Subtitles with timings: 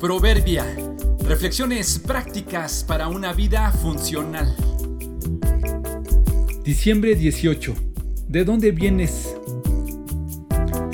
[0.00, 0.64] Proverbia.
[1.28, 4.56] Reflexiones prácticas para una vida funcional.
[6.64, 7.74] Diciembre 18.
[8.26, 9.36] ¿De dónde vienes?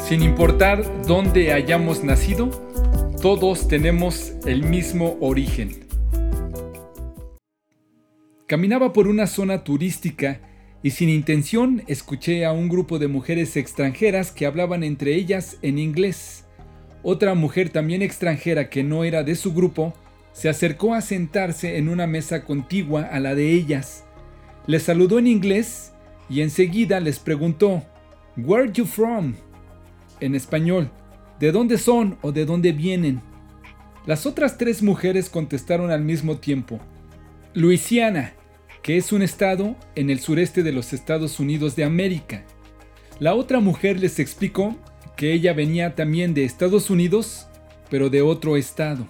[0.05, 2.51] Sin importar dónde hayamos nacido,
[3.23, 5.87] todos tenemos el mismo origen.
[8.49, 10.41] Caminaba por una zona turística
[10.83, 15.79] y sin intención escuché a un grupo de mujeres extranjeras que hablaban entre ellas en
[15.79, 16.46] inglés.
[17.09, 19.95] Otra mujer también extranjera que no era de su grupo
[20.33, 24.05] se acercó a sentarse en una mesa contigua a la de ellas.
[24.67, 25.93] Les saludó en inglés
[26.29, 27.85] y enseguida les preguntó,
[28.37, 29.37] Where you from?
[30.19, 30.91] En español,
[31.39, 33.23] ¿de dónde son o de dónde vienen?
[34.05, 36.81] Las otras tres mujeres contestaron al mismo tiempo,
[37.55, 38.33] Luisiana,
[38.83, 42.43] que es un estado en el sureste de los Estados Unidos de América.
[43.21, 44.77] La otra mujer les explicó
[45.17, 47.49] que ella venía también de Estados Unidos,
[47.91, 49.07] pero de otro estado.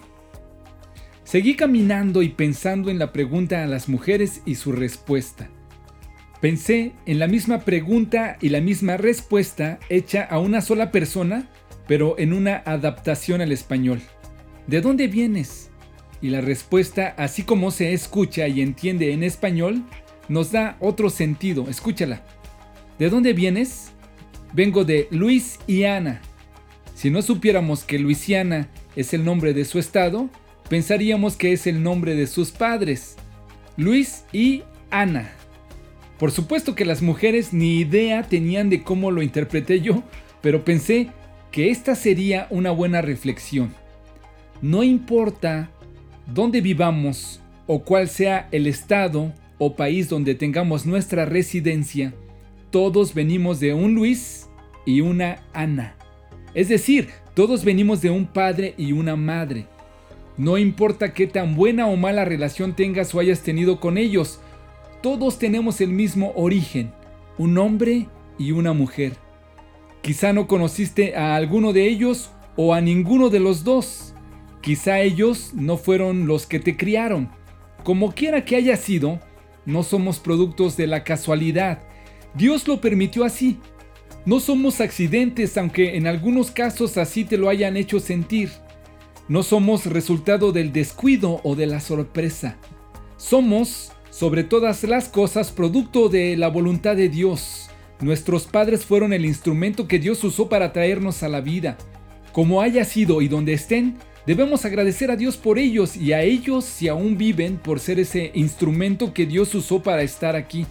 [1.23, 5.49] Seguí caminando y pensando en la pregunta a las mujeres y su respuesta.
[6.39, 11.49] Pensé en la misma pregunta y la misma respuesta hecha a una sola persona,
[11.87, 14.01] pero en una adaptación al español.
[14.67, 15.69] ¿De dónde vienes?
[16.21, 19.83] Y la respuesta, así como se escucha y entiende en español,
[20.29, 21.67] nos da otro sentido.
[21.69, 22.23] Escúchala.
[22.99, 23.91] ¿De dónde vienes?
[24.57, 26.19] Vengo de Luis y Ana.
[26.95, 30.31] Si no supiéramos que Luisiana es el nombre de su estado,
[30.67, 33.17] pensaríamos que es el nombre de sus padres,
[33.75, 35.29] Luis y Ana.
[36.17, 40.01] Por supuesto que las mujeres ni idea tenían de cómo lo interpreté yo,
[40.41, 41.09] pero pensé
[41.51, 43.75] que esta sería una buena reflexión.
[44.63, 45.69] No importa
[46.33, 52.15] dónde vivamos o cuál sea el estado o país donde tengamos nuestra residencia,
[52.71, 54.36] todos venimos de un Luis
[54.87, 55.95] y una Ana.
[56.55, 59.67] Es decir, todos venimos de un padre y una madre.
[60.37, 64.39] No importa qué tan buena o mala relación tengas o hayas tenido con ellos,
[65.03, 66.93] todos tenemos el mismo origen,
[67.37, 68.07] un hombre
[68.39, 69.13] y una mujer.
[70.01, 74.13] Quizá no conociste a alguno de ellos o a ninguno de los dos.
[74.61, 77.29] Quizá ellos no fueron los que te criaron.
[77.83, 79.19] Como quiera que haya sido,
[79.65, 81.83] no somos productos de la casualidad,
[82.35, 83.59] Dios lo permitió así.
[84.27, 88.49] No somos accidentes, aunque en algunos casos así te lo hayan hecho sentir.
[89.29, 92.57] No somos resultado del descuido o de la sorpresa.
[93.15, 97.69] Somos, sobre todas las cosas, producto de la voluntad de Dios.
[98.01, 101.77] Nuestros padres fueron el instrumento que Dios usó para traernos a la vida.
[102.33, 103.95] Como haya sido y donde estén,
[104.25, 108.31] debemos agradecer a Dios por ellos y a ellos si aún viven por ser ese
[108.33, 110.65] instrumento que Dios usó para estar aquí.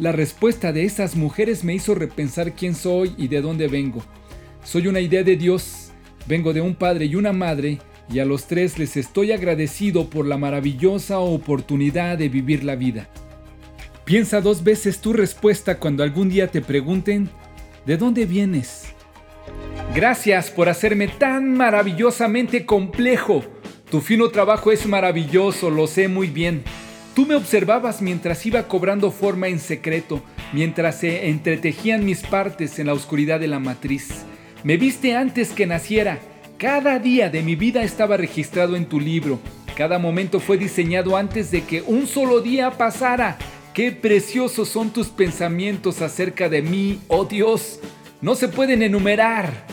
[0.00, 4.02] La respuesta de esas mujeres me hizo repensar quién soy y de dónde vengo.
[4.64, 5.90] Soy una idea de Dios,
[6.26, 7.80] vengo de un padre y una madre,
[8.10, 13.10] y a los tres les estoy agradecido por la maravillosa oportunidad de vivir la vida.
[14.06, 17.28] Piensa dos veces tu respuesta cuando algún día te pregunten,
[17.84, 18.94] ¿de dónde vienes?
[19.94, 23.44] Gracias por hacerme tan maravillosamente complejo.
[23.90, 26.62] Tu fino trabajo es maravilloso, lo sé muy bien.
[27.14, 30.22] Tú me observabas mientras iba cobrando forma en secreto,
[30.52, 34.24] mientras se entretejían mis partes en la oscuridad de la matriz.
[34.62, 36.18] Me viste antes que naciera.
[36.56, 39.40] Cada día de mi vida estaba registrado en tu libro.
[39.76, 43.38] Cada momento fue diseñado antes de que un solo día pasara.
[43.74, 47.80] Qué preciosos son tus pensamientos acerca de mí, oh Dios.
[48.20, 49.66] No se pueden enumerar.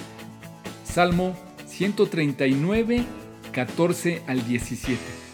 [0.86, 1.36] Salmo
[1.68, 3.04] 139,
[3.52, 5.27] 14 al 17.